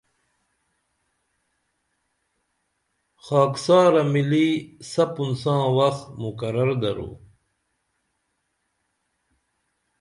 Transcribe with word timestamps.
خاکسارہ 3.25 4.03
مِلی 4.13 4.47
سپُں 4.91 5.31
ساں 5.41 5.63
وخ 5.77 5.97
مقرر 6.21 6.69
درو 6.81 7.11